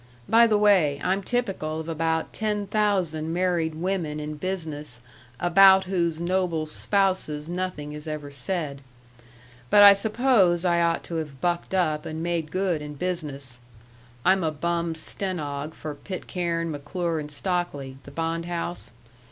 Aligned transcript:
By 0.27 0.47
the 0.47 0.57
way, 0.57 0.99
I'm 1.03 1.21
typical 1.21 1.79
of 1.79 1.87
about 1.87 2.33
ten 2.33 2.65
thousand 2.65 3.31
married 3.31 3.75
women 3.75 4.19
in 4.19 4.33
business 4.33 4.99
about 5.39 5.83
whose 5.83 6.19
noble 6.19 6.65
spouses 6.65 7.47
nothing 7.47 7.93
is 7.93 8.07
ever 8.07 8.31
said. 8.31 8.81
But 9.69 9.83
I 9.83 9.93
suppose 9.93 10.65
I 10.65 10.81
ought 10.81 11.03
to 11.03 11.17
have 11.17 11.39
bucked 11.39 11.75
up 11.75 12.07
and 12.07 12.23
made 12.23 12.49
good 12.49 12.81
in 12.81 12.95
business 12.95 13.59
(I'm 14.25 14.43
a 14.43 14.49
bum 14.49 14.95
stenog. 14.95 15.75
for 15.75 15.93
Pitcairn, 15.93 16.71
McClure 16.71 17.23
& 17.29 17.29
Stockley, 17.29 17.99
the 18.01 18.09
bond 18.09 18.45
house). 18.47 18.89